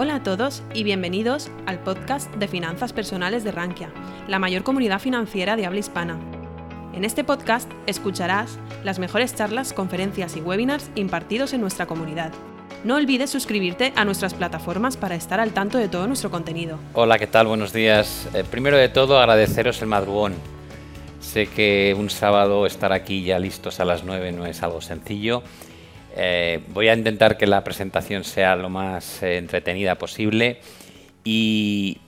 [0.00, 3.90] Hola a todos y bienvenidos al podcast de Finanzas Personales de Rankia,
[4.28, 6.20] la mayor comunidad financiera de habla hispana.
[6.94, 12.30] En este podcast escucharás las mejores charlas, conferencias y webinars impartidos en nuestra comunidad.
[12.84, 16.78] No olvides suscribirte a nuestras plataformas para estar al tanto de todo nuestro contenido.
[16.94, 17.48] Hola, ¿qué tal?
[17.48, 18.28] Buenos días.
[18.34, 20.34] Eh, primero de todo, agradeceros el madrugón.
[21.18, 25.42] Sé que un sábado estar aquí ya listos a las 9 no es algo sencillo
[26.20, 30.58] eh, voy a intentar que la presentación sea lo más eh, entretenida posible
[31.22, 31.98] y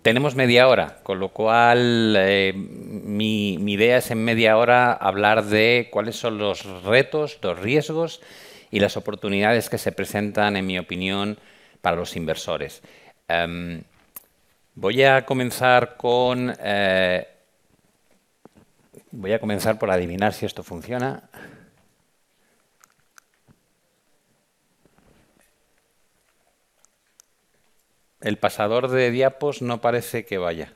[0.00, 5.88] tenemos media hora, con lo cual eh, mi, idea es en media hora hablar de
[5.92, 8.22] cuáles son los retos, los riesgos
[8.70, 11.36] y las oportunidades que se presentan, en mi opinión,
[11.82, 12.82] para los inversores.
[13.28, 13.82] Em,
[14.74, 16.54] voy a comenzar con...
[19.10, 21.28] voy a comenzar por adivinar si esto funciona.
[28.26, 30.72] El pasador de diapos no parece que vaya.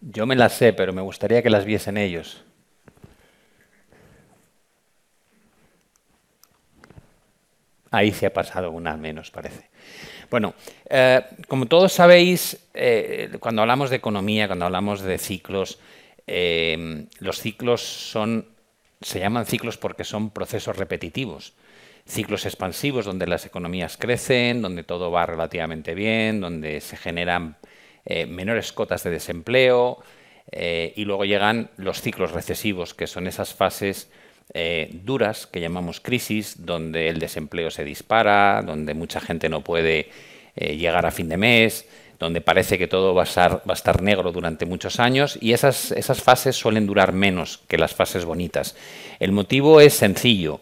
[0.00, 2.42] Yo me las sé, pero me gustaría que las viesen ellos.
[7.92, 9.70] Ahí se ha pasado una menos, parece.
[10.32, 10.54] Bueno,
[10.88, 15.78] eh, como todos sabéis, eh, cuando hablamos de economía, cuando hablamos de ciclos,
[16.26, 18.48] eh, los ciclos son,
[19.00, 21.54] se llaman ciclos porque son procesos repetitivos
[22.06, 27.56] ciclos expansivos donde las economías crecen, donde todo va relativamente bien, donde se generan
[28.04, 30.02] eh, menores cotas de desempleo
[30.50, 34.10] eh, y luego llegan los ciclos recesivos, que son esas fases
[34.54, 40.08] eh, duras que llamamos crisis, donde el desempleo se dispara, donde mucha gente no puede
[40.56, 44.02] llegar a fin de mes, donde parece que todo va a, estar, va a estar
[44.02, 48.76] negro durante muchos años y esas, esas fases suelen durar menos que las fases bonitas.
[49.20, 50.60] El motivo es sencillo.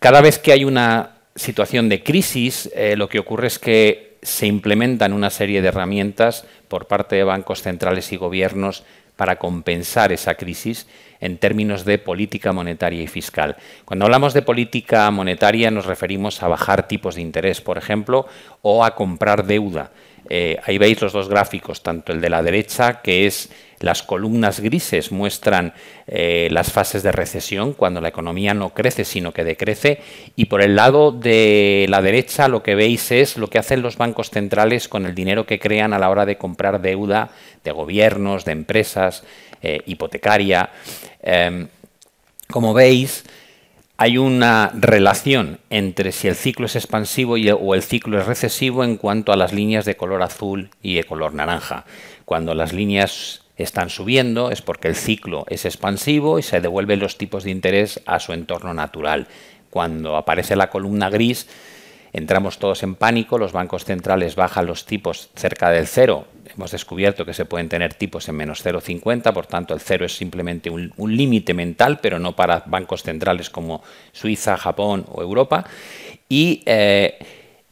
[0.00, 4.46] Cada vez que hay una situación de crisis, eh, lo que ocurre es que se
[4.46, 8.82] implementan una serie de herramientas por parte de bancos centrales y gobiernos
[9.16, 10.86] para compensar esa crisis
[11.20, 13.56] en términos de política monetaria y fiscal.
[13.84, 18.26] Cuando hablamos de política monetaria nos referimos a bajar tipos de interés, por ejemplo,
[18.62, 19.90] o a comprar deuda.
[20.32, 24.60] Eh, ahí veis los dos gráficos, tanto el de la derecha, que es las columnas
[24.60, 25.72] grises muestran
[26.06, 30.00] eh, las fases de recesión, cuando la economía no crece, sino que decrece,
[30.36, 33.96] y por el lado de la derecha lo que veis es lo que hacen los
[33.96, 37.30] bancos centrales con el dinero que crean a la hora de comprar deuda
[37.64, 39.24] de gobiernos, de empresas,
[39.62, 40.70] eh, hipotecaria.
[41.22, 41.68] Em,
[42.50, 43.24] como veis,
[44.00, 48.96] hay una relación entre si el ciclo es expansivo o el ciclo es recesivo en
[48.96, 51.84] cuanto a las líneas de color azul y de color naranja.
[52.24, 57.18] Cuando las líneas están subiendo es porque el ciclo es expansivo y se devuelven los
[57.18, 59.28] tipos de interés a su entorno natural.
[59.68, 61.46] Cuando aparece la columna gris,
[62.12, 67.24] entramos todos en pánico, los bancos centrales bajan los tipos cerca del cero hemos descubierto
[67.24, 70.92] que se pueden tener tipos en menos 0,50, por tanto el cero es simplemente un,
[71.16, 73.82] límite mental, pero no para bancos centrales como
[74.12, 75.64] Suiza, Japón o Europa.
[76.28, 77.18] Y, eh,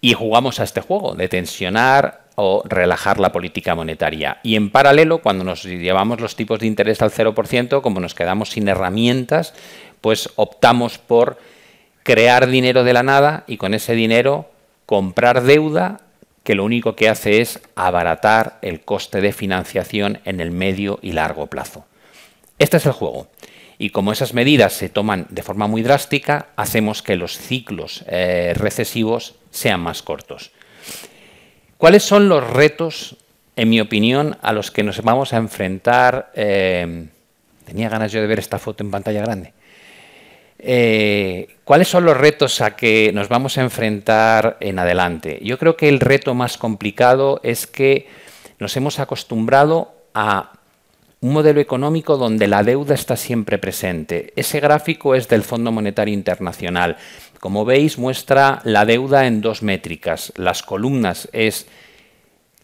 [0.00, 4.38] y jugamos a este juego de tensionar o relajar la política monetaria.
[4.42, 8.50] Y en paralelo, cuando nos llevamos los tipos de interés al 0%, como nos quedamos
[8.50, 9.54] sin herramientas,
[10.00, 11.38] pues optamos por
[12.02, 14.50] crear dinero de la nada y con ese dinero
[14.86, 16.00] comprar deuda
[16.42, 21.12] que lo único que hace es abaratar el coste de financiación en el medio y
[21.12, 21.84] largo plazo.
[22.58, 23.28] Este es el juego.
[23.76, 28.54] Y como esas medidas se toman de forma muy drástica, hacemos que los ciclos eh,
[28.56, 30.50] recesivos sean más cortos.
[31.76, 33.16] ¿Cuáles son los retos,
[33.54, 36.32] en mi opinión, a los que nos vamos a enfrentar?
[36.34, 37.06] Eh,
[37.66, 39.52] tenía ganas yo de ver esta foto en pantalla grande.
[40.58, 45.38] Eh, ¿Cuáles son los retos a que nos vamos a enfrentar en adelante?
[45.42, 48.08] Yo creo que el reto más complicado es que
[48.58, 50.52] nos hemos acostumbrado a
[51.20, 54.32] un modelo económico donde la deuda está siempre presente.
[54.36, 56.96] Ese gráfico es del Fondo Monetario Internacional.
[57.40, 60.32] Como veis, muestra la deuda en dos métricas.
[60.36, 61.66] Las columnas es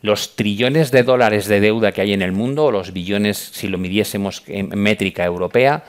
[0.03, 3.69] los trillones de dólares de deuda que hay en el mundo, o los billones si
[3.69, 5.85] lo midiésemos en métrica europea,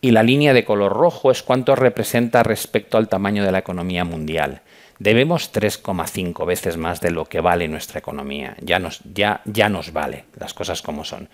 [0.00, 4.04] y la línea de color rojo es cuánto representa respecto al tamaño de la economía
[4.04, 4.62] mundial.
[4.98, 8.56] Debemos 3,5 veces más de lo que vale nuestra economía.
[8.60, 11.28] Ya nos, ya, ya nos vale, las cosas como son.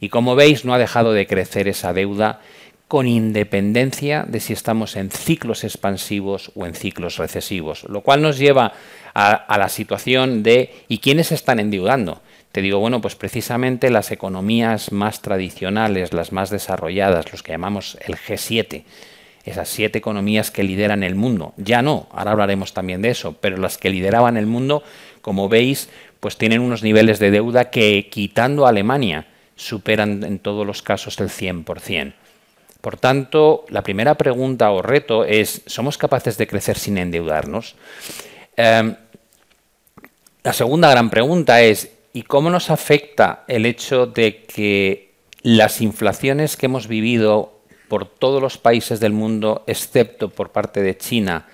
[0.00, 2.40] Y como veis, no ha dejado de crecer esa deuda
[2.88, 8.38] con independencia de si estamos en ciclos expansivos o en ciclos recesivos, lo cual nos
[8.38, 8.74] lleva
[9.12, 12.22] a, a la situación de ¿y quiénes están endeudando?
[12.56, 17.98] Te digo, bueno, pues precisamente las economías más tradicionales, las más desarrolladas, los que llamamos
[18.06, 18.84] el G7,
[19.44, 21.52] esas siete economías que lideran el mundo.
[21.58, 24.82] Ya no, ahora hablaremos también de eso, pero las que lideraban el mundo,
[25.20, 30.66] como veis, pues tienen unos niveles de deuda que, quitando a Alemania, superan en todos
[30.66, 32.14] los casos el 100%.
[32.80, 37.76] Por tanto, la primera pregunta o reto es, ¿somos capaces de crecer sin endeudarnos?
[38.56, 38.96] Em,
[40.42, 46.56] la segunda gran pregunta es, ¿y cómo nos afecta el hecho de que las inflaciones
[46.56, 51.46] que hemos vivido por todos los países del mundo, excepto por parte de China.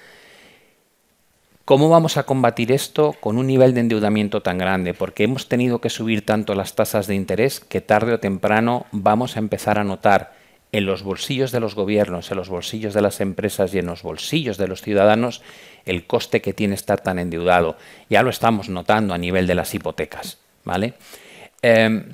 [1.64, 4.94] ¿Cómo vamos a combatir esto con un nivel de endeudamiento tan grande?
[4.94, 9.34] Porque hemos tenido que subir tanto las tasas de interés que tarde o temprano vamos
[9.34, 10.32] a empezar a notar
[10.70, 14.04] en los bolsillos de los gobiernos, en los bolsillos de las empresas y en los
[14.04, 15.42] bolsillos de los ciudadanos
[15.86, 17.76] el coste que tiene estar tan endeudado.
[18.08, 20.41] Ya lo estamos notando a nivel de las hipotecas.
[20.64, 20.94] ¿Vale?
[21.62, 22.12] Em,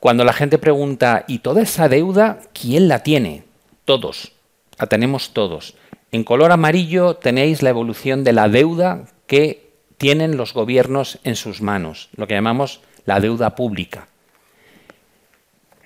[0.00, 3.44] cuando la gente pregunta, ¿y toda esa deuda quién la tiene?
[3.84, 4.32] Todos,
[4.78, 5.74] la tenemos todos.
[6.12, 9.68] En color amarillo tenéis la evolución de la deuda que
[9.98, 14.08] tienen los gobiernos en sus manos, lo que llamamos la deuda pública.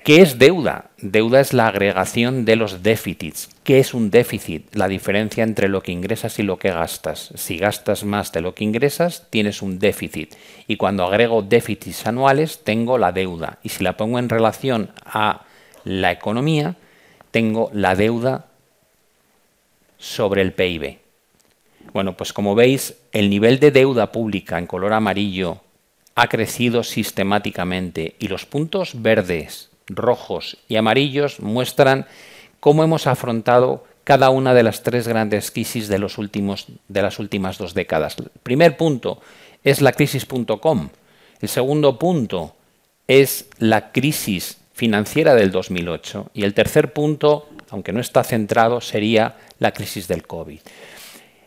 [0.04, 0.90] ¿Qué es deuda?
[0.98, 3.48] Deuda es la agregación de los déficits.
[3.62, 4.74] ¿Qué es un déficit?
[4.74, 7.30] La diferencia entre lo que ingresas y lo que gastas.
[7.36, 10.34] Si gastas más de lo que ingresas, tienes un déficit.
[10.66, 13.60] Y cuando agrego déficits anuales, tengo la deuda.
[13.62, 15.44] Y si la pongo en relación a
[15.84, 16.74] la economía,
[17.30, 18.46] tengo la deuda
[19.98, 20.98] sobre el PIB.
[21.92, 25.60] Bueno, pues como veis, el nivel de deuda pública en color amarillo
[26.16, 32.06] ha crecido sistemáticamente y los puntos verdes rojos y amarillos muestran
[32.60, 37.18] cómo hemos afrontado cada una de las tres grandes crisis de, los últimos, de las
[37.18, 38.16] últimas dos décadas.
[38.18, 39.20] El primer punto
[39.62, 40.88] es la crisis.com.
[41.40, 42.56] El segundo punto
[43.06, 46.30] es la crisis financiera del 2008.
[46.34, 50.60] Y el tercer punto, aunque no está centrado, sería la crisis del COVID.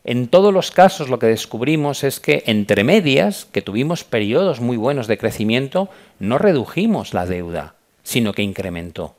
[0.04, 4.78] En todos los casos lo que descubrimos es que entre medias, que tuvimos periodos muy
[4.78, 5.90] buenos de crecimiento,
[6.20, 7.75] no redujimos la deuda
[8.06, 9.16] sino que incrementó.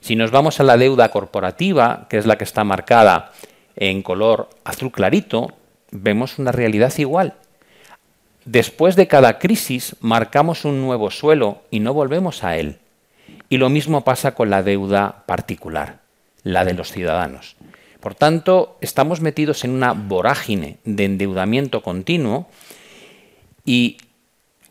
[0.00, 3.32] Si nos vamos a la deuda corporativa, que es la que está marcada
[3.74, 5.54] en color azul clarito,
[5.90, 7.34] vemos una realidad igual.
[8.44, 12.78] Después de cada crisis marcamos un nuevo suelo y no volvemos a él.
[13.48, 16.00] Y lo mismo pasa con la deuda particular,
[16.44, 17.56] la de los ciudadanos.
[18.00, 22.46] Por tanto, estamos metidos en una vorágine de endeudamiento continuo
[23.64, 23.96] y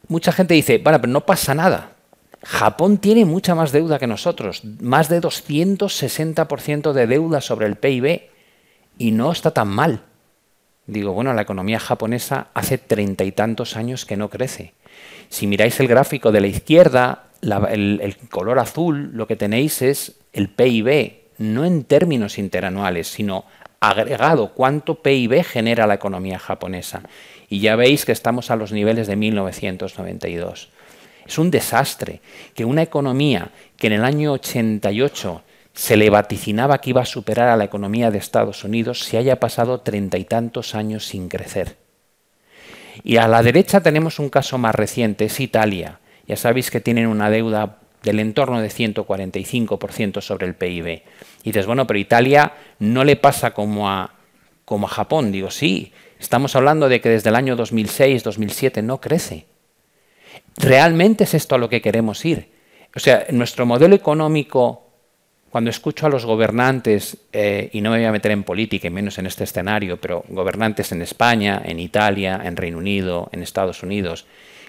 [0.08, 1.97] mucha gente dice, bueno, pero no pasa nada.
[2.44, 8.30] Japón tiene mucha más deuda que nosotros, más de 260% de deuda sobre el PIB
[8.98, 10.04] y no está tan mal.
[10.86, 14.74] Digo, bueno, la economía japonesa hace treinta y tantos años que no crece.
[15.30, 20.20] Si miráis el gráfico de la izquierda, el, el color azul, lo que tenéis es
[20.32, 23.46] el PIB, no en términos interanuales, sino
[23.80, 27.02] agregado cuánto PIB genera la economía japonesa.
[27.50, 30.70] Y ya veis que estamos a los niveles de 1992.
[31.28, 32.22] Es un desastre
[32.56, 35.44] que una economía que en el año 88
[35.74, 39.40] se le vaticinaba que iba a superar a la economía de Estados Unidos se haya
[39.40, 41.78] pasado treinta y tantos años sin crecer.
[43.04, 46.00] Y a la derecha tenemos un caso más reciente, es Italia.
[46.26, 51.04] Ya sabéis que tienen una deuda del entorno de 145% sobre el PIB.
[51.44, 54.16] Y dices, bueno, pero Italia no le pasa como a,
[54.66, 55.32] como a Japón.
[55.32, 59.46] Digo, sí, estamos hablando de que desde el año 2006-2007 no crece.
[60.58, 62.52] ¿Realmente es esto a lo que queremos ir?
[62.96, 64.88] O sea, nuestro modelo económico,
[65.50, 68.92] cuando escucho a los gobernantes, eh, y no me voy a meter en política y
[68.92, 73.84] menos en este escenario, pero gobernantes en España, en Italia, en Reino Unido, en Estados
[73.84, 74.26] Unidos,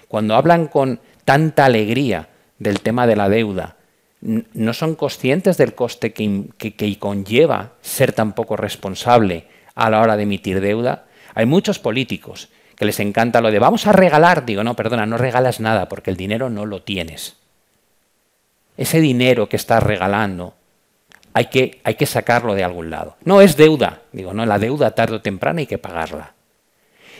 [0.07, 3.77] cuando hablan con tanta alegría del tema de la deuda,
[4.21, 10.17] no son conscientes del coste que, que conlleva ser tan poco responsable a la hora
[10.17, 11.05] de emitir deuda.
[11.35, 12.49] Hay muchos políticos
[12.79, 14.45] que les encanta lo de vamos a regalar.
[14.45, 17.35] Digo, no, perdona, no regalas nada porque el dinero no lo tienes.
[18.77, 20.53] Ese dinero que estás regalando
[21.33, 23.17] hay que, hay que sacarlo de algún lado.
[23.25, 24.03] No es deuda.
[24.13, 26.33] Digo, no, la deuda tarde o temprano hay que pagarla.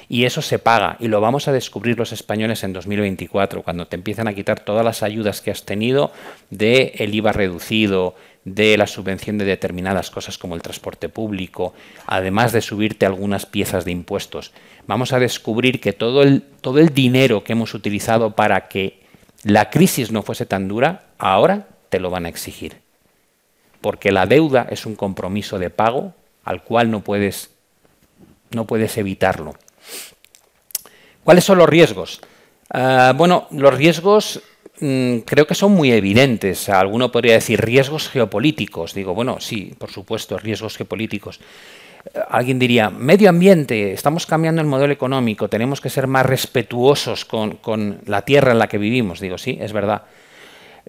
[0.08, 3.98] Y eso se paga y lo vamos a descubrir los españoles en 2024, cuando te
[3.98, 6.12] empiezan a quitar todas las ayudas que has tenido
[6.50, 11.74] del el IVA reducido, de la subvención de determinadas cosas como el transporte público,
[12.08, 14.51] además de subirte algunas piezas de impuestos.
[14.88, 19.00] Vamos a descubrir que todo el, todo el dinero que hemos utilizado para que
[19.43, 22.77] la crisis no fuese tan dura, ahora te lo van a exigir.
[23.81, 27.51] Porque la deuda es un compromiso de pago al cual no puedes,
[28.51, 29.55] no puedes evitarlo.
[31.24, 32.22] ¿Cuáles son los riesgos?
[32.72, 34.41] Ah, bueno, los riesgos
[34.79, 36.69] creo que son muy evidentes.
[36.69, 38.93] Alguno podría decir riesgos geopolíticos.
[38.93, 41.39] Digo, bueno, sí, por supuesto, riesgos geopolíticos.
[42.13, 47.25] Eh, alguien diría, medio ambiente, estamos cambiando el modelo económico, tenemos que ser más respetuosos
[47.25, 49.19] con, con la tierra en la que vivimos.
[49.19, 50.03] Digo, sí, es verdad.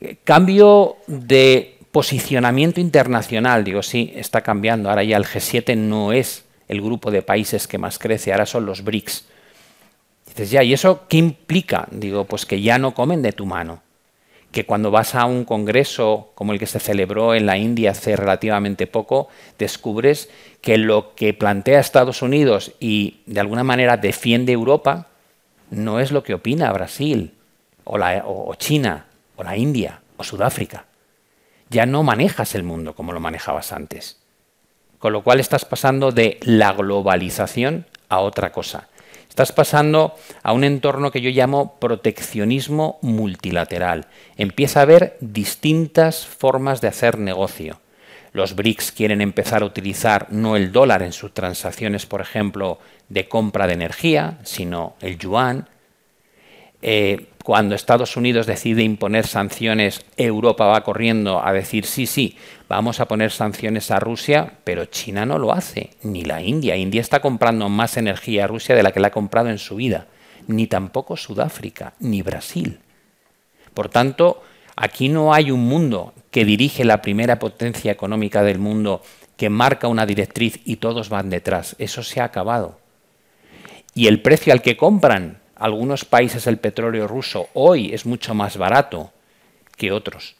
[0.00, 4.88] Eh, cambio de posicionamiento internacional, digo, sí, está cambiando.
[4.88, 8.64] Ahora ya el G7 no es el grupo de países que más crece, ahora son
[8.64, 9.26] los BRICS.
[10.31, 11.89] Dices, ya, ¿y eso qué implica?
[11.91, 13.83] Digo, pues que ya no comen de tu mano.
[14.53, 18.15] Que cuando vas a un congreso como el que se celebró en la India hace
[18.15, 25.09] relativamente poco, descubres que lo que plantea Estados Unidos y de alguna manera defiende Europa
[25.71, 27.35] no es lo que opina Brasil
[27.85, 29.07] o, o China
[29.37, 30.87] o la India o Sudáfrica.
[31.71, 34.19] Ya no manejas el mundo como lo manejabas antes.
[34.99, 38.89] Con lo cual estás pasando de la globalización a otra cosa.
[39.31, 44.09] Estás pasando a un entorno que yo llamo proteccionismo multilateral.
[44.37, 47.81] Empieza a haber distintas formas de hacer negocio.
[48.33, 53.29] Los BRICS quieren empezar a utilizar no el dólar en sus transacciones, por ejemplo, de
[53.29, 55.69] compra de energía, sino el yuan.
[56.83, 62.37] Eh, cuando Estados Unidos decide imponer sanciones, Europa va corriendo a decir sí, sí,
[62.68, 66.76] vamos a poner sanciones a Rusia, pero China no lo hace, ni la India.
[66.76, 69.76] India está comprando más energía a Rusia de la que la ha comprado en su
[69.76, 70.06] vida,
[70.47, 72.80] ni tampoco Sudáfrica, ni Brasil.
[73.73, 74.42] Por tanto,
[74.76, 79.02] aquí no hay un mundo que dirige la primera potencia económica del mundo,
[79.37, 81.75] que marca una directriz y todos van detrás.
[81.78, 82.78] Eso se ha acabado.
[83.94, 88.57] Y el precio al que compran algunos países el petróleo ruso hoy es mucho más
[88.57, 89.12] barato
[89.76, 90.35] que otros.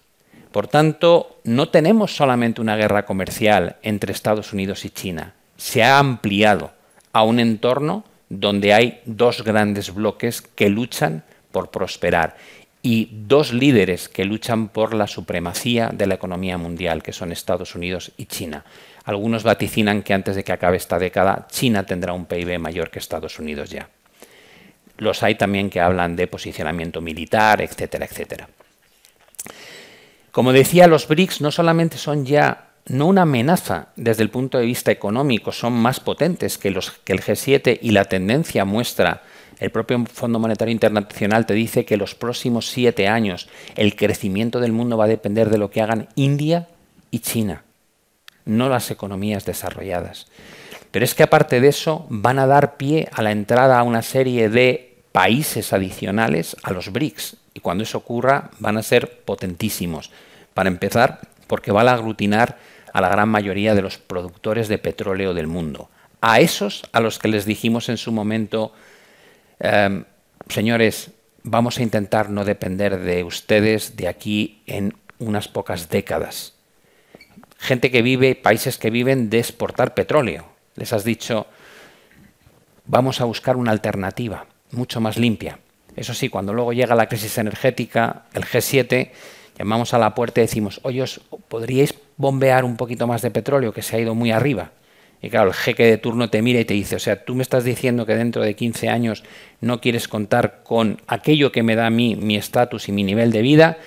[0.51, 5.35] Por tanto, no tenemos solamente una guerra comercial entre Estados Unidos y China.
[5.57, 6.73] Se ha ampliado
[7.13, 11.23] a un entorno donde hay dos grandes bloques que luchan
[11.53, 12.37] por prosperar
[12.83, 17.75] y dos líderes que luchan por la supremacía de la economía mundial, que son Estados
[17.75, 18.65] Unidos y China.
[19.05, 22.99] Algunos vaticinan que antes de que acabe esta década, China tendrá un PIB mayor que
[22.99, 23.89] Estados Unidos ya.
[25.01, 28.49] Los hay también que hablan de posicionamiento militar, etcétera, etcétera.
[30.31, 34.67] Como decía, los BRICS no solamente son ya no una amenaza desde el punto de
[34.67, 39.23] vista económico, son más potentes que, los, que el G7 y la tendencia muestra,
[39.59, 44.73] el propio Fondo Monetario Internacional te dice que los próximos siete años el crecimiento del
[44.73, 46.69] mundo va a depender de lo que hagan India
[47.11, 47.65] y China,
[48.45, 50.27] no las economías desarrolladas.
[50.91, 54.03] Pero es que aparte de eso van a dar pie a la entrada a una
[54.03, 57.37] serie de países adicionales a los BRICS.
[57.55, 60.11] Y cuando eso ocurra van a ser potentísimos.
[60.55, 62.59] Para empezar, porque van a aglutinar
[62.93, 65.91] a la gran mayoría de los productores de petróleo del mundo.
[66.21, 68.73] A esos a los que les dijimos en su momento,
[69.59, 70.05] em,
[70.49, 71.11] señores,
[71.43, 76.55] vamos a intentar no depender de ustedes de aquí en unas pocas décadas.
[77.59, 80.47] Gente que vive, países que viven de exportar petróleo.
[80.77, 81.47] Les has dicho,
[82.87, 85.59] vamos a buscar una alternativa mucho más limpia.
[85.97, 89.11] Eso sí, cuando luego llega la crisis energética, el G7,
[89.59, 91.05] llamamos a la puerta y decimos, oye,
[91.49, 94.73] ¿podríais bombear un poquito más de petróleo que se ha ido muy arriba?
[95.23, 97.43] Y claro, el jeque de turno te mira y te dice, o sea, tú me
[97.43, 99.23] estás diciendo que dentro de 15 años
[99.61, 103.31] no quieres contar con aquello que me da a mí mi estatus y mi nivel
[103.31, 103.79] de vida,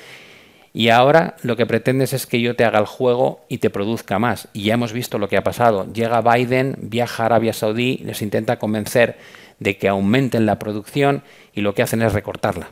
[0.75, 4.17] y ahora lo que pretendes es que yo te haga el juego y te produzca
[4.17, 4.47] más.
[4.53, 5.85] Y ya hemos visto lo que ha pasado.
[5.93, 9.17] Llega Biden, viaja a Arabia Saudí, les intenta convencer
[9.59, 12.71] de que aumenten la producción y lo que hacen es recortarla.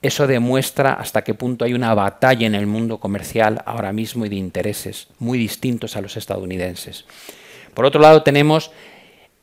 [0.00, 4.28] Eso demuestra hasta qué punto hay una batalla en el mundo comercial ahora mismo y
[4.28, 7.04] de intereses muy distintos a los estadounidenses.
[7.74, 8.70] Por otro lado, tenemos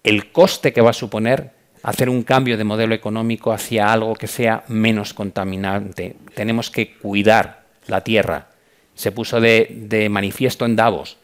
[0.03, 1.51] el coste que va a suponer
[1.83, 6.15] hacer un cambio de modelo económico hacia algo que sea menos contaminante.
[6.33, 8.47] Tenemos que cuidar la tierra.
[8.95, 11.17] Se puso de, de manifiesto en Davos.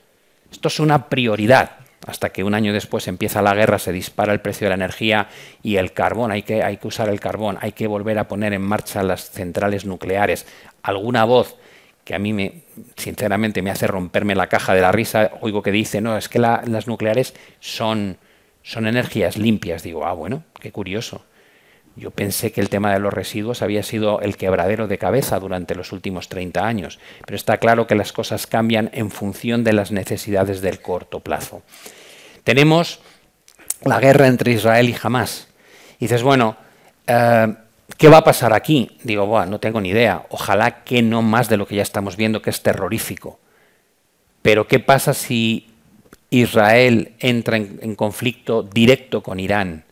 [0.52, 4.42] Esto es una prioridad hasta que un año después empieza la guerra, se dispara el
[4.42, 5.30] precio de la energía
[5.62, 8.54] y el carbón, hay que, hay que usar el carbón, hay que volver a poner
[8.54, 10.46] en marcha las centrales nucleares.
[10.84, 11.58] Alguna voz
[12.04, 12.64] que a mí me,
[12.98, 16.40] sinceramente me hace romperme la caja de la risa, oigo que dice, no, es que
[16.40, 18.18] las nucleares son,
[18.64, 19.84] son energías limpias.
[19.84, 21.24] Digo, ah, bueno, qué curioso.
[21.96, 25.76] Yo pensé que el tema de los residuos había sido el quebradero de cabeza durante
[25.76, 29.92] los últimos 30 años, pero está claro que las cosas cambian en función de las
[29.92, 31.64] necesidades del corto plazo.
[32.44, 33.02] Tenemos
[33.84, 35.50] la guerra entre Israel y Hamas.
[36.00, 36.56] Y dices, bueno,
[37.08, 37.54] eh,
[37.98, 38.98] ¿qué va a pasar aquí?
[39.04, 40.26] Digo, bueno, no tengo ni idea.
[40.30, 43.40] Ojalá que no más de lo que ya estamos viendo, que es terrorífico.
[44.42, 45.70] Pero ¿qué pasa si
[46.30, 49.84] Israel entra en conflicto directo con Irán?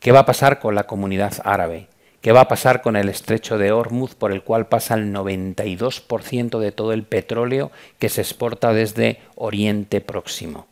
[0.00, 1.86] ¿Qué va a pasar con la comunidad árabe?
[2.22, 6.58] ¿Qué va a pasar con el estrecho de Hormuz por el cual pasa el 92%
[6.58, 10.66] de todo el petróleo que se exporta desde Oriente Próximo?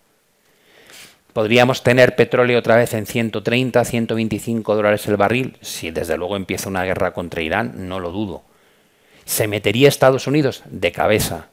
[1.35, 5.58] ¿Podríamos tener petróleo otra vez en 130, 125 dólares el barril?
[5.61, 8.42] Si desde luego empieza una guerra contra Irán, no lo dudo.
[9.26, 10.62] ¿Se metería Estados Unidos?
[10.64, 11.49] De cabeza.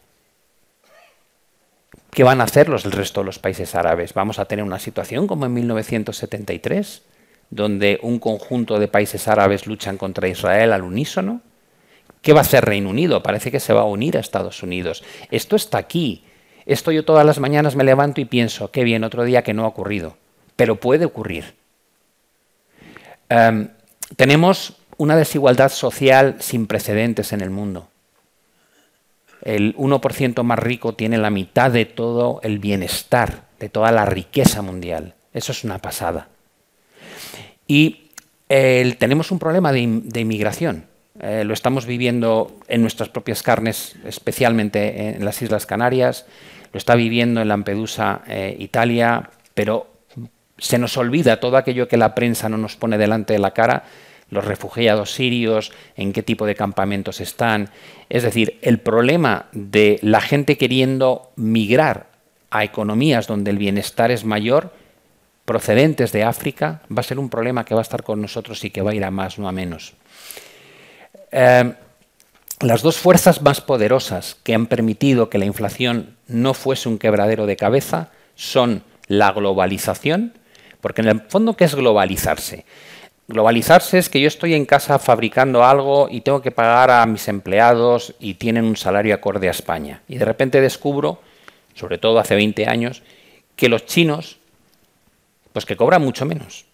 [2.11, 4.13] ¿Qué van a hacer los, el resto de los países árabes?
[4.13, 7.01] ¿Vamos a tener una situación como en 1973?
[7.49, 11.41] Donde un conjunto de países árabes luchan contra Israel al unísono?
[12.21, 13.21] ¿Qué va a hacer Reino Unido?
[13.21, 15.03] Parece que se va a unir a Estados Unidos.
[15.29, 16.23] Esto está aquí.
[16.65, 19.65] Esto yo todas las mañanas me levanto y pienso, qué bien, otro día que no
[19.65, 20.17] ha ocurrido.
[20.55, 21.53] Pero puede ocurrir.
[23.29, 23.69] Em,
[24.15, 27.89] tenemos una desigualdad social sin precedentes en el mundo.
[29.43, 34.63] El 1% más rico tiene la mitad de todo el bienestar, de toda la riqueza
[34.63, 35.13] mundial.
[35.33, 36.29] Eso es una pasada.
[37.67, 38.05] Y
[38.49, 40.85] tenemos un problema de, inmigración.
[41.19, 46.25] Eh, lo estamos viviendo en nuestras propias carnes, especialmente en las Islas Canarias,
[46.73, 49.87] lo está viviendo en Lampedusa, eh, Italia, pero
[50.57, 53.83] se nos olvida todo aquello que la prensa no nos pone delante de la cara,
[54.29, 57.69] los refugiados sirios, en qué tipo de campamentos están.
[58.09, 62.07] Es decir, el problema de la gente queriendo migrar
[62.49, 64.73] a economías donde el bienestar es mayor
[65.45, 68.71] procedentes de África va a ser un problema que va a estar con nosotros y
[68.71, 69.93] que va a ir a más, no a menos.
[71.31, 71.73] Eh,
[72.61, 77.45] las dos fuerzas más poderosas que han permitido que la inflación no fuese un quebradero
[77.45, 80.33] de cabeza son la globalización,
[80.81, 82.65] porque en el fondo, ¿qué es globalizarse?
[83.27, 87.27] Globalizarse es que yo estoy en casa fabricando algo y tengo que pagar a mis
[87.27, 90.01] empleados y tienen un salario acorde a España.
[90.07, 91.21] Y de repente descubro,
[91.73, 93.03] sobre todo hace 20 años,
[93.55, 94.37] que los chinos
[95.55, 96.65] pues que cobran mucho menos,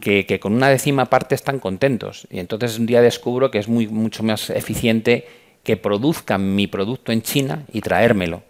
[0.00, 2.26] que, con una décima parte están contentos.
[2.28, 5.28] Y entonces un día descubro que es mucho más eficiente
[5.62, 8.42] que produzcan mi producto en China y traérmelo,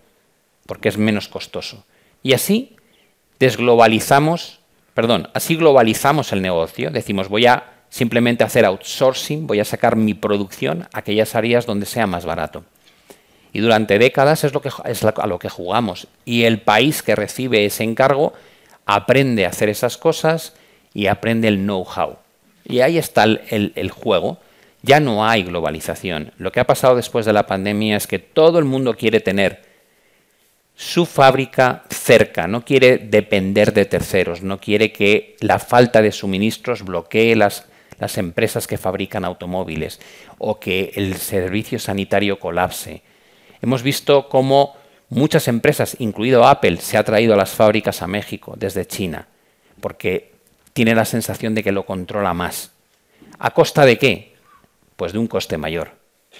[0.65, 1.85] porque es menos costoso.
[2.23, 2.75] Y así
[3.39, 4.61] desglobalizamos,
[4.95, 6.91] perdón, así globalizamos el negocio.
[6.91, 11.85] Decimos, voy a simplemente hacer outsourcing, voy a sacar mi producción a aquellas áreas donde
[11.85, 12.65] sea más barato.
[13.53, 16.07] Y durante décadas es, lo que, es a lo que jugamos.
[16.25, 18.33] Y el país que recibe ese encargo
[18.95, 20.53] aprende a hacer esas cosas
[20.93, 22.17] y aprende el know-how.
[22.65, 24.39] Y ahí está el, juego.
[24.83, 26.33] Ya no hay globalización.
[26.39, 29.63] Lo que ha pasado después de la pandemia es que todo el mundo quiere tener
[30.75, 36.83] su fábrica cerca, no quiere depender de terceros, no quiere que la falta de suministros
[36.83, 37.67] bloquee las,
[37.99, 40.01] las empresas que fabrican automóviles
[40.39, 43.03] o que el servicio sanitario colapse.
[43.63, 44.80] Hemos visto cómo
[45.11, 49.27] Muchas empresas, incluido Apple, se ha traído a las fábricas a México desde China,
[49.81, 50.31] porque
[50.73, 52.71] tiene la sensación de que lo controla más.
[53.41, 54.37] ¿A costa de qué?
[54.95, 55.97] Pues de un coste mayor,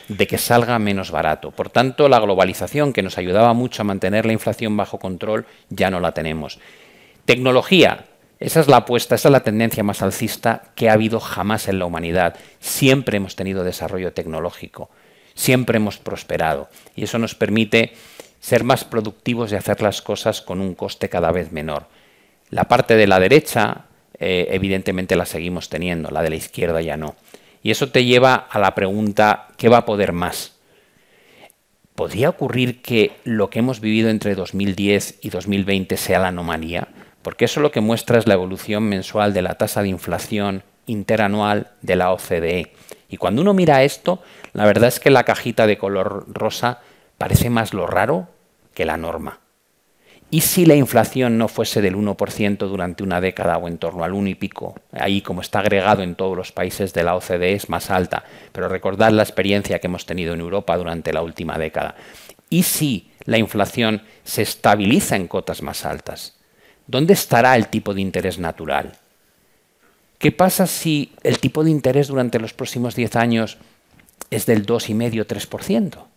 [0.07, 1.51] de que salga menos barato.
[1.51, 5.91] Por tanto, la globalización que nos ayudaba mucho a mantener la inflación bajo control ya
[5.91, 6.61] no la tenemos.
[7.25, 8.07] Tecnología,
[8.39, 11.81] esa es la apuesta, esa es la tendencia más alcista que ha habido jamás en
[11.81, 12.37] la humanidad.
[12.61, 14.91] Siempre hemos tenido desarrollo tecnológico,
[15.35, 17.95] siempre hemos prosperado y eso nos permite
[18.41, 21.87] ser más productivos y hacer las cosas con un coste cada vez menor.
[22.49, 23.85] La parte de la derecha,
[24.19, 27.15] eh, evidentemente la seguimos teniendo, la de la izquierda ya no.
[27.63, 30.57] Y eso te lleva a la pregunta, ¿qué va a poder más?
[31.95, 36.89] ¿Podría ocurrir que lo que hemos vivido entre 2010 y 2020 sea la anomalía?
[37.21, 41.73] Porque eso lo que muestra es la evolución mensual de la tasa de inflación interanual
[41.83, 42.73] de la OCDE.
[43.11, 44.23] Y cuando uno mira esto,
[44.55, 46.81] la verdad es que la cajita de color rosa
[47.21, 48.29] parece más lo raro
[48.73, 49.41] que la norma.
[50.31, 54.15] ¿Y si la inflación no fuese del 1% durante una década o en torno al
[54.15, 54.77] 1 y pico?
[54.91, 58.25] Ahí, como está agregado en todos los países de la OCDE, es más alta.
[58.53, 61.95] Pero recordad la experiencia que hemos tenido en Europa durante la última década.
[62.49, 66.39] ¿Y si la inflación se estabiliza en cotas más altas?
[66.87, 68.93] ¿Dónde estará el tipo de interés natural?
[70.17, 73.59] ¿Qué pasa si el tipo de interés durante los próximos 10 años
[74.31, 76.10] es del 2,5-3%?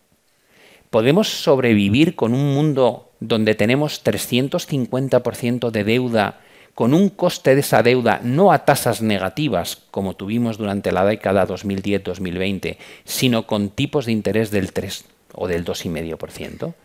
[0.93, 6.39] ¿Podemos sobrevivir con un mundo donde tenemos 350% de deuda,
[6.75, 11.47] con un coste de esa deuda no a tasas negativas como tuvimos durante la década
[11.47, 16.75] 2010-2020, sino con tipos de interés del 3 o del 2,5%?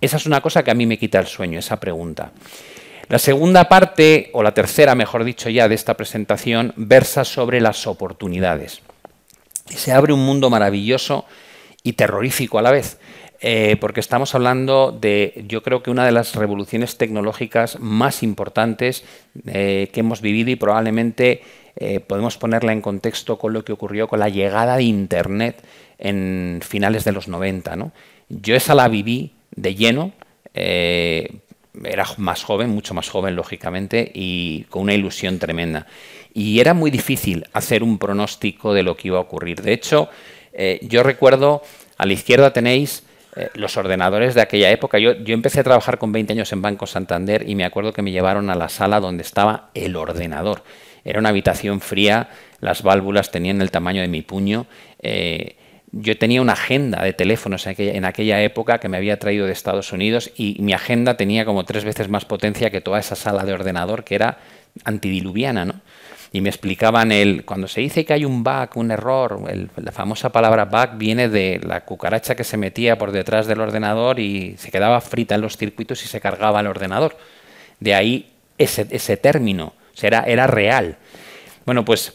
[0.00, 2.30] Esa es una cosa que a mí me quita el sueño, esa pregunta.
[3.08, 7.88] La segunda parte, o la tercera, mejor dicho ya, de esta presentación, versa sobre las
[7.88, 8.82] oportunidades.
[9.66, 11.24] Se abre un mundo maravilloso
[11.82, 12.99] y terrorífico a la vez.
[13.42, 19.02] Eh, porque estamos hablando de, yo creo que una de las revoluciones tecnológicas más importantes
[19.46, 21.42] eh, que hemos vivido y probablemente
[21.76, 25.64] eh, podemos ponerla en contexto con lo que ocurrió con la llegada de Internet
[25.98, 27.76] en finales de los 90.
[27.76, 27.92] ¿no?
[28.28, 30.12] Yo esa la viví de lleno,
[30.52, 35.86] era más joven, mucho más joven, lógicamente, y con una ilusión tremenda.
[36.34, 39.62] Y era muy difícil hacer un pronóstico de lo que iba a ocurrir.
[39.62, 40.08] De hecho,
[40.82, 41.62] yo recuerdo,
[41.96, 43.04] a la izquierda tenéis
[43.36, 44.98] eh, los ordenadores de aquella época.
[44.98, 48.02] Yo, yo, empecé a trabajar con 20 años en Banco Santander y me acuerdo que
[48.02, 50.62] me llevaron a la sala donde estaba el ordenador.
[51.04, 52.28] Era una habitación fría,
[52.60, 54.66] las válvulas tenían el tamaño de mi puño.
[55.02, 55.56] Eh,
[55.92, 59.92] yo tenía una agenda de teléfonos en aquella, época que me había traído de Estados
[59.92, 63.52] Unidos y mi agenda tenía como tres veces más potencia que toda esa sala de
[63.52, 64.38] ordenador que era
[64.84, 65.80] antidiluviana, ¿no?
[66.32, 69.42] Y me explicaban el, cuando se dice que hay un bug, un error,
[69.76, 74.20] la famosa palabra bug viene de la cucaracha que se metía por detrás del ordenador
[74.20, 77.16] y se quedaba frita en los circuitos y se cargaba el ordenador.
[77.80, 80.98] De ahí ese, ese término, o sea, era, era real.
[81.66, 82.14] Bueno, pues,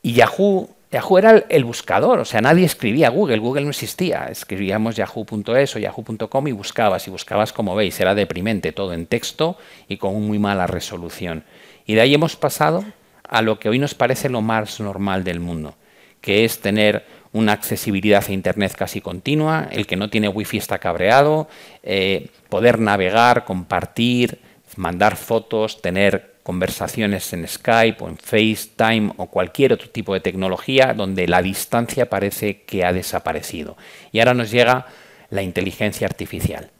[0.00, 4.26] y Yahoo Yahoo era el buscador, o sea, nadie escribía Google, Google no existía.
[4.30, 9.56] Escribíamos yahoo.es o yahoo.com y buscabas, y buscabas como veis, era deprimente, todo en texto
[9.88, 11.44] y con muy mala resolución.
[11.86, 12.84] Y de ahí hemos pasado
[13.32, 15.74] a lo que hoy nos parece lo más normal del mundo,
[16.20, 20.78] que es tener una accesibilidad a Internet casi continua, el que no tiene wifi está
[20.78, 21.48] cabreado,
[21.82, 24.38] eh, poder navegar, compartir,
[24.76, 30.92] mandar fotos, tener conversaciones en Skype o en FaceTime o cualquier otro tipo de tecnología
[30.92, 33.78] donde la distancia parece que ha desaparecido.
[34.12, 34.88] Y ahora nos llega
[35.30, 36.70] la inteligencia artificial.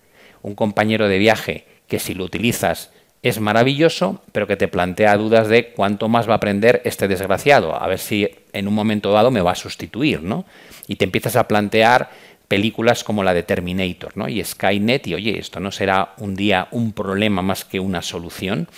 [0.42, 2.90] Un compañero de viaje que si lo utilizas
[3.22, 7.80] es maravilloso, pero que te plantea dudas de cuánto más va a aprender este desgraciado,
[7.80, 10.44] a ver si en un momento dado me va a sustituir, ¿no?
[10.88, 12.10] Y te empiezas a plantear
[12.48, 14.28] películas como la de Terminator, ¿no?
[14.28, 18.68] Y Skynet, y oye, esto no será un día un problema más que una solución.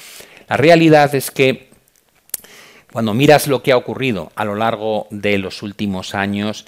[0.48, 1.70] La realidad es que
[2.92, 6.66] cuando miras lo que ha ocurrido a lo largo de los últimos años,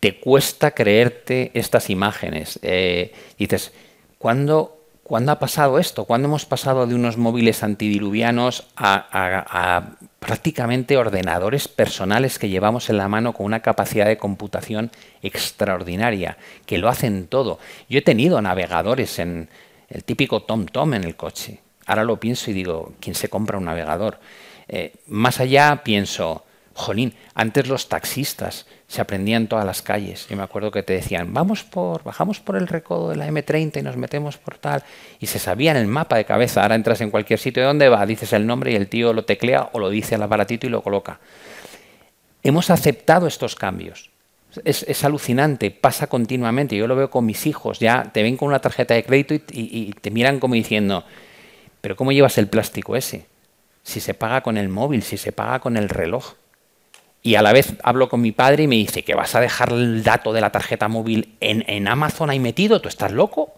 [0.00, 2.58] te cuesta creerte estas imágenes.
[2.60, 3.72] Eh, dices,
[4.18, 4.83] ¿cuándo,
[5.28, 6.04] ha pasado esto?
[6.04, 13.08] ¿Cuándo hemos pasado de unos móviles antidiluvianos a, prácticamente ordenadores personales que llevamos en la
[13.08, 14.90] mano con una capacidad de computación
[15.22, 17.58] extraordinaria, que lo hacen todo?
[17.88, 19.48] Yo he tenido navegadores en
[19.90, 21.60] el típico TomTom -tom en el coche.
[21.86, 24.18] Ahora lo pienso y digo, ¿quién se compra un navegador?
[24.68, 30.26] Eh, más allá pienso, jolín, antes los taxistas se aprendían todas las calles.
[30.28, 33.78] Yo me acuerdo que te decían, vamos por, bajamos por el recodo de la M30
[33.78, 34.82] y nos metemos por tal.
[35.20, 36.62] Y se sabía en el mapa de cabeza.
[36.62, 39.24] Ahora entras en cualquier sitio de dónde va, dices el nombre y el tío lo
[39.24, 41.20] teclea o lo dice al aparatito y lo coloca.
[42.42, 44.10] Hemos aceptado estos cambios.
[44.64, 46.76] Es, alucinante, pasa continuamente.
[46.76, 49.92] Yo lo veo con mis hijos, ya te ven con una tarjeta de crédito y
[50.00, 51.04] te miran como diciendo,
[51.84, 53.26] pero ¿cómo llevas el plástico ese?
[53.82, 56.32] Si se paga con el móvil, si se paga con el reloj.
[57.26, 59.72] Y a la vez hablo con mi padre y me dice que vas a dejar
[59.72, 63.54] el dato de la tarjeta móvil en, Amazon ahí metido, ¿tú estás loco?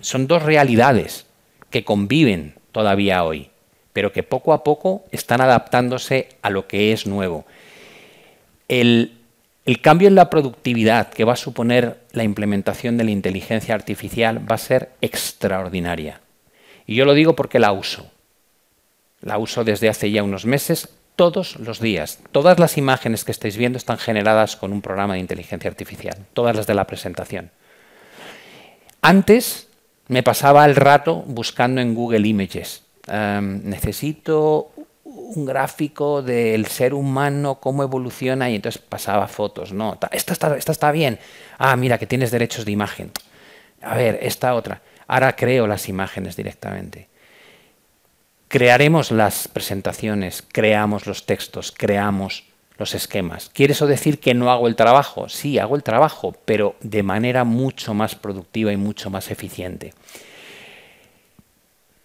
[0.00, 1.24] Son dos realidades
[1.70, 3.50] que conviven todavía hoy,
[3.92, 7.46] pero que poco a poco están adaptándose a lo que es nuevo.
[8.66, 9.12] el
[9.82, 14.56] cambio en la productividad que va a suponer la implementación de la inteligencia artificial va
[14.56, 16.20] a ser extraordinaria.
[16.88, 18.10] Y yo lo digo porque la uso.
[19.20, 20.88] La uso desde hace ya unos meses,
[21.20, 22.18] todos los días.
[22.32, 26.56] Todas las imágenes que estáis viendo están generadas con un programa de inteligencia artificial, todas
[26.56, 27.50] las de la presentación.
[29.02, 29.68] Antes
[30.08, 32.84] me pasaba el rato buscando en Google Images.
[33.06, 34.70] Em, necesito
[35.04, 39.74] un gráfico del ser humano, cómo evoluciona, y entonces pasaba fotos.
[39.74, 41.18] No, esta está, esta está bien.
[41.58, 43.12] Ah, mira, que tienes derechos de imagen.
[43.82, 44.80] A ver, esta otra.
[45.06, 47.09] Ahora creo las imágenes directamente.
[48.50, 52.42] Crearemos las presentaciones, creamos los textos, creamos
[52.78, 53.48] los esquemas.
[53.54, 55.28] ¿Quiere eso decir que no hago el trabajo?
[55.28, 59.94] Sí, hago el trabajo, pero de manera mucho más productiva y mucho más eficiente.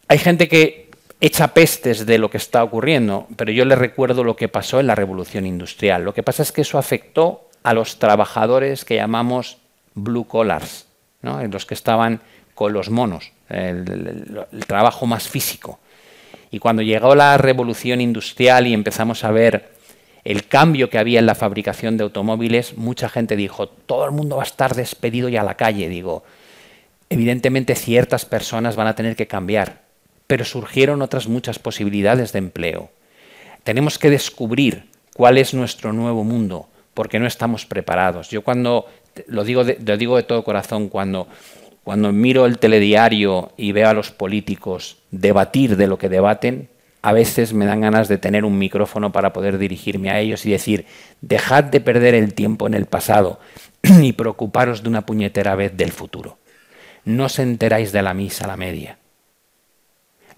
[0.08, 4.36] Hay gente que echa pestes de lo que está ocurriendo, pero yo les recuerdo lo
[4.36, 6.04] que pasó en la revolución industrial.
[6.04, 9.58] Lo que pasa es que eso afectó a los trabajadores que llamamos
[9.96, 10.86] blue collars,
[11.24, 12.22] los que estaban
[12.54, 15.80] con los monos, el, trabajo más físico.
[16.52, 19.76] Y cuando llegó la revolución industrial y empezamos a ver
[20.24, 24.38] el cambio que había en la fabricación de automóviles, mucha gente dijo, todo el mundo
[24.38, 25.88] va a estar despedido y a la calle.
[25.88, 26.24] Digo,
[27.10, 29.82] evidentemente ciertas personas van a tener que cambiar,
[30.28, 32.90] pero surgieron otras muchas posibilidades de empleo.
[33.64, 38.30] Tenemos que descubrir cuál es nuestro nuevo mundo, porque no estamos preparados.
[38.30, 38.88] Yo cuando,
[39.28, 41.28] lo digo lo digo de todo corazón, cuando
[41.86, 46.68] cuando miro el telediario y veo a los políticos debatir de lo que debaten,
[47.04, 50.52] a veces me dan ganas de tener un micrófono para poder dirigirme a ellos y
[50.52, 50.88] decir,
[51.22, 53.40] dejad de perder el tiempo en el pasado
[53.84, 56.40] y preocuparos de una puñetera vez del futuro.
[57.04, 58.98] No os enteráis de la misa a la media.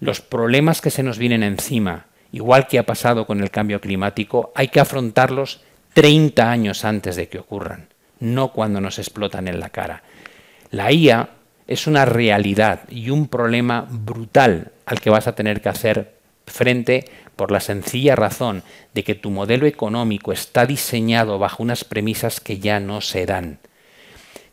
[0.02, 4.52] Los problemas que se nos vienen encima, igual que ha pasado con el cambio climático,
[4.54, 5.62] hay que afrontarlos
[5.94, 7.88] 30 años antes de que ocurran,
[8.20, 10.04] no cuando nos explotan en la cara.
[10.72, 11.30] La IA
[11.68, 17.06] es una realidad y un problema brutal al que vas a tener que hacer frente
[17.36, 22.60] por la sencilla razón de que tu modelo económico está diseñado bajo unas premisas que
[22.60, 23.60] ya no se dan.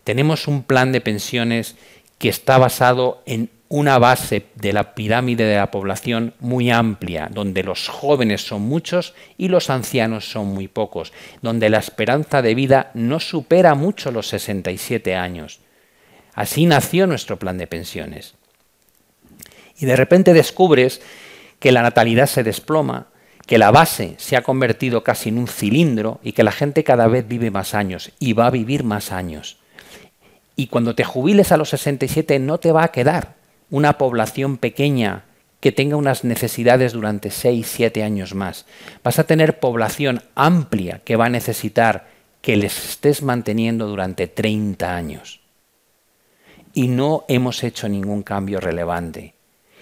[0.03, 1.77] Tenemos un plan de pensiones
[2.19, 7.63] que está basado en una base de la pirámide de la población muy amplia, donde
[7.63, 12.91] los jóvenes son muchos y los ancianos son muy pocos, donde la esperanza de vida
[12.95, 15.64] no supera mucho los 67 años.
[16.35, 18.35] Así nació nuestro plan de pensiones.
[19.79, 21.01] Y de repente descubres
[21.59, 23.07] que la natalidad se desploma,
[23.47, 27.07] que la base se ha convertido casi en un cilindro y que la gente cada
[27.09, 29.59] vez vive más años y va a vivir más años.
[30.57, 33.35] Y cuando te jubiles a los 67 no te va a quedar
[33.71, 35.25] una población pequeña
[35.61, 38.67] que tenga unas necesidades durante 6, 7 años más.
[39.03, 42.09] Vas a tener población amplia que va a necesitar
[42.43, 45.41] que les estés manteniendo durante 30 años.
[46.75, 49.35] Y no hemos hecho ningún cambio relevante.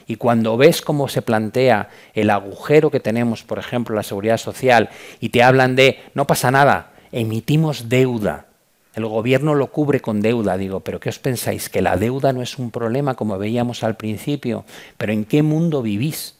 [0.06, 4.90] Y cuando ves cómo se plantea el agujero que tenemos, por ejemplo, la seguridad social,
[5.20, 8.46] y te hablan de, no pasa nada, emitimos deuda,
[8.94, 11.70] el gobierno lo cubre con deuda, digo, pero ¿qué os pensáis?
[11.70, 14.64] ¿Que la deuda no es un problema como veíamos al principio?
[14.98, 16.36] ¿Pero en qué mundo vivís?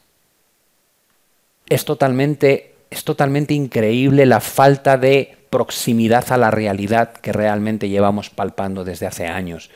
[1.67, 8.29] Es totalmente, es totalmente increíble la falta de proximidad a la realidad que realmente llevamos
[8.29, 9.71] palpando desde hace años.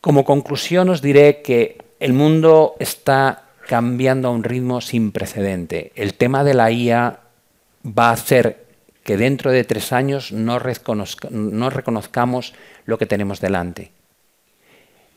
[0.00, 5.92] Como conclusión os diré que el mundo está cambiando a un ritmo sin precedente.
[5.94, 7.20] El tema de la IA
[7.84, 8.68] va a hacer
[9.02, 13.90] que dentro de tres años no, reconozcamos lo que tenemos delante.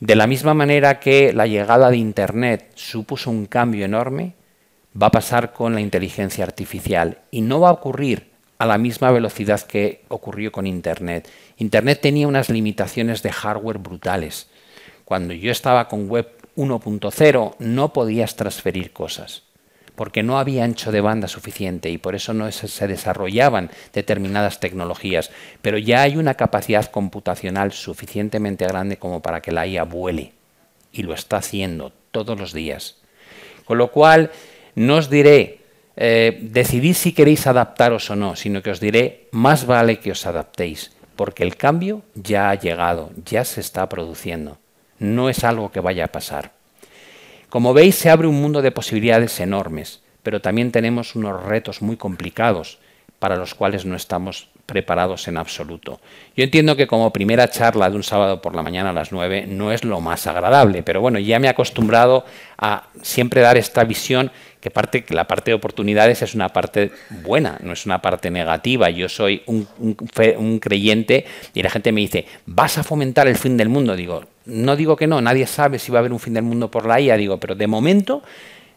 [0.00, 4.34] De la misma manera que la llegada de Internet supuso un cambio enorme,
[5.00, 9.10] va a pasar con la inteligencia artificial y no va a ocurrir a la misma
[9.10, 11.28] velocidad que ocurrió con Internet.
[11.58, 14.48] Internet tenía unas limitaciones de hardware brutales.
[15.12, 19.42] Cuando yo estaba con Web 1.0 no podías transferir cosas,
[19.94, 25.30] porque no había ancho de banda suficiente y por eso no se desarrollaban determinadas tecnologías.
[25.60, 30.32] Pero ya hay una capacidad computacional suficientemente grande como para que la IA vuele
[30.94, 32.96] y lo está haciendo todos los días.
[33.66, 34.30] Con lo cual,
[34.76, 35.60] no os diré,
[35.94, 40.24] eh, decidid si queréis adaptaros o no, sino que os diré, más vale que os
[40.24, 44.61] adaptéis, porque el cambio ya ha llegado, ya se está produciendo
[45.02, 46.52] no es algo que vaya a pasar.
[47.50, 51.96] Como veis, se abre un mundo de posibilidades enormes, pero también tenemos unos retos muy
[51.96, 52.78] complicados
[53.18, 56.00] para los cuales no estamos preparados en absoluto.
[56.36, 59.46] Yo entiendo que como primera charla de un sábado por la mañana a las 9
[59.48, 62.24] no es lo más agradable, pero bueno, ya me he acostumbrado
[62.58, 66.92] a siempre dar esta visión que parte, la parte de oportunidades es una parte
[67.24, 68.88] buena, no es una parte negativa.
[68.90, 73.56] Yo soy un, un creyente y la gente me dice, vas a fomentar el fin
[73.56, 73.96] del mundo.
[73.96, 76.70] Digo, no digo que no, nadie sabe si va a haber un fin del mundo
[76.70, 78.22] por la IA, digo, pero de momento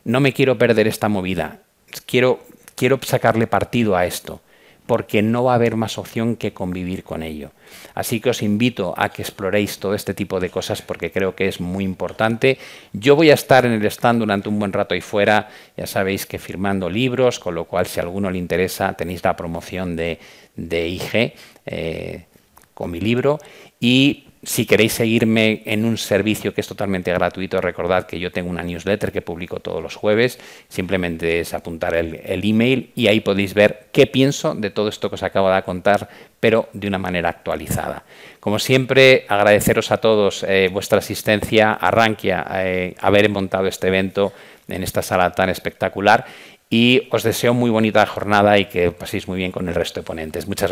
[0.05, 1.59] no me quiero perder esta movida.
[2.07, 2.39] Quiero,
[2.75, 4.41] quiero sacarle partido a esto
[4.85, 7.51] porque no va a haber más opción que convivir con ello.
[7.93, 11.47] Así que os invito a que exploréis todo este tipo de cosas porque creo que
[11.47, 12.57] es muy importante.
[12.93, 16.25] Yo voy a estar en el stand durante un buen rato ahí fuera, ya sabéis
[16.25, 20.19] que firmando libros, con lo cual si a alguno le interesa tenéis la promoción de,
[20.55, 21.33] de IG
[21.65, 22.25] eh,
[22.73, 23.39] con mi libro
[23.79, 28.49] y si queréis seguirme en un servicio que es totalmente gratuito, recordad que yo tengo
[28.49, 30.39] una newsletter que publico todos los jueves.
[30.69, 35.15] Simplemente es apuntar el, email y ahí podéis ver qué pienso de todo esto que
[35.15, 38.03] os acabo de contar, pero de una manera actualizada.
[38.39, 44.31] Como siempre, agradeceros a todos eh, vuestra asistencia a Rankia, eh, haber montado este evento
[44.67, 46.25] en esta sala tan espectacular
[46.69, 50.05] y os deseo muy bonita jornada y que paséis muy bien con el resto de
[50.05, 50.47] ponentes.
[50.47, 50.71] Muchas